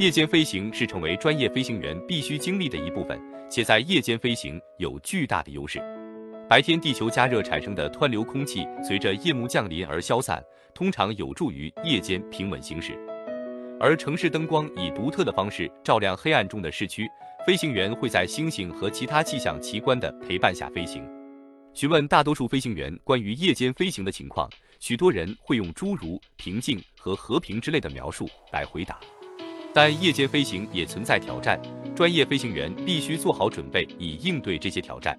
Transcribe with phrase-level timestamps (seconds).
[0.00, 5.78] 夜间飞行是成为专业飞行员必须经历的一部分，且在夜间飞行有巨大的优势。
[6.48, 10.42] 白天地球加热产生的湍流空气随着夜幕降临而消散，
[10.72, 12.98] 通常有助于夜间平稳行驶。
[13.78, 17.06] 而城市灯光以独特的方式照亮黑暗中的市区，
[17.46, 21.06] 飞行员会在星星和其他气象奇观的陪伴下飞行。
[21.74, 24.48] 询问大多数飞行员关于夜间飞行的情况，
[24.78, 28.98] 许多人会用诸如平静和和平之类的描述来回答。
[29.72, 31.60] 但夜间飞行也存在挑战，
[31.94, 35.18] 专业飞行员必须做好准备以应对这些挑战。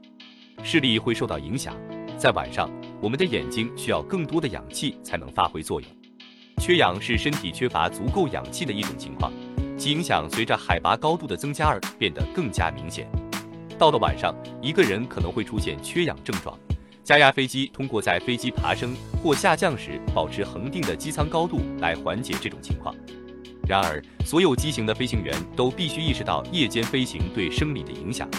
[0.63, 1.75] 视力会受到影响，
[2.17, 2.69] 在晚上，
[3.01, 5.89] 我们的眼睛需要更多的氧气才能发挥作用。
[6.57, 9.31] 缺氧是身体缺乏足够氧气的一种情况，
[9.77, 13.07] 其影响随着海拔高度的增加而变得更加明显。
[13.79, 16.55] 到了晚上，一个人可能会出现缺氧症状。
[17.03, 22.93] 加压飞机通过在飞机爬升或下降时保持恒定的机舱高度来缓解这种情况。
[23.67, 28.29] 然而，所有机型的飞行员都必须意识到夜间飞行对生理的影响。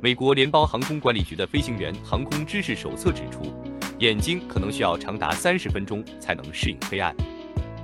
[0.00, 3.52] 美国联邦航空管理局的飞行员航空知识手册指出，
[3.98, 7.14] 眼睛可能需要长达三十分钟才能适应黑暗，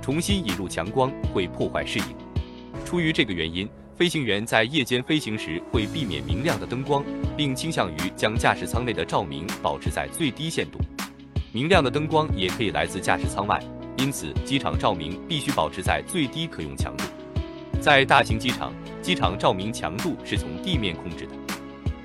[0.01, 2.05] 重新引入强光会破坏适应。
[2.85, 7.03] 出于这个原因，飞行员在夜间飞行时会避免明亮的灯光，
[7.35, 10.79] 并倾向于将驾驶舱内的照明保持在最低限度。
[11.51, 13.59] 明亮的灯光也可以来自驾驶舱外，
[13.97, 17.03] 因此机场照明必须保持在最低可用强度。
[17.81, 21.31] 在大型机场，机场照明强度是从地面控制的。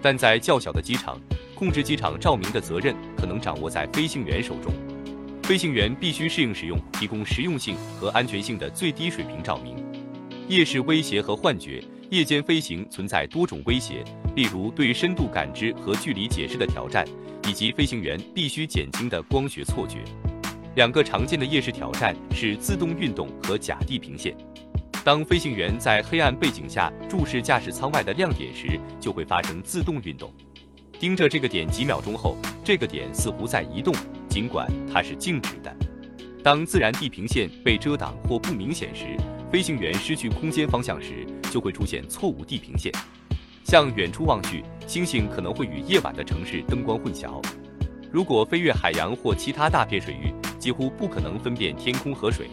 [0.00, 1.20] 但在较小的机场，
[1.54, 4.72] 控制机场照明的责任可能掌握在飞行员手中。
[5.42, 9.76] 飞行员必须适应使用提供实用性和安全性的最低水平照明。
[10.48, 17.06] 夜视威胁和幻觉，夜间飞行存在多种威胁，例如对深度感知和距离解释的挑战，
[17.48, 19.98] 以及飞行员必须减轻的光学错觉。
[20.74, 24.34] 两个常见的夜视挑战是自动运动和假地平线。
[25.04, 30.32] 当飞行员在黑暗背景下注视驾驶舱外的亮点时，就会发生自动运动。
[30.98, 33.92] 盯着这个点几秒钟后，这个点似乎在移动，
[34.28, 35.74] 尽管它是静止的。
[36.42, 39.16] 当自然地平线被遮挡或不明显时，
[39.50, 42.90] 飞行员失去空间方向时，就会出现错误地平线。
[43.64, 47.44] 向远处望去，星星可能会与夜晚的城市灯光混淆。
[48.10, 52.48] 如果飞越海洋或其他大片水域，几乎不可能分辨天空和水。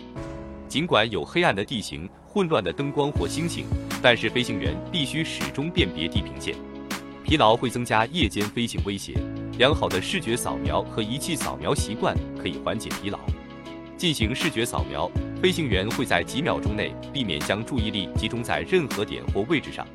[0.67, 3.65] 尽管有黑暗的地形、混乱的灯光或星星，
[4.01, 6.55] 但是飞行员必须始终辨别地平线。
[7.23, 9.13] 疲劳会增加夜间飞行威胁。
[9.59, 13.19] 良好的视觉扫描和仪器扫描习惯可以缓解疲劳。
[13.95, 15.07] 进行视觉扫描，
[15.39, 19.85] 飞行员会在几秒钟内避免将注意力集中在任何点或位置上；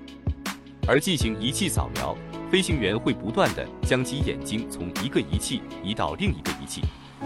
[0.87, 2.17] 而进行仪器扫描，
[2.49, 6.81] 飞行员会不断地将其眼睛从一个仪器移到另一个仪器，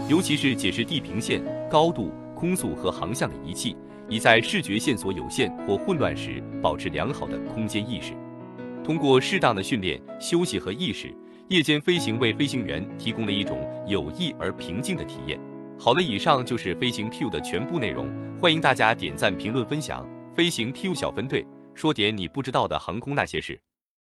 [0.07, 2.13] 尤其是解释地平线、高度。
[2.39, 3.75] 空速和航向的仪器，
[4.07, 8.13] 以在视觉线索有限或混乱时保持良好的空间意识。
[8.81, 11.13] 通过适当的训练、休息和意识，
[11.49, 15.37] 夜间飞行为飞行员提供了一种有益而平静的体验。
[15.77, 20.07] 好了，以上就是飞行 Q 的全部内容，欢迎大家点赞、评论、分享。
[20.33, 21.45] 飞行 Q 小分队
[21.75, 23.59] 说点你不知道的航空那些事。